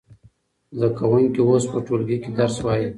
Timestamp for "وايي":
2.61-2.87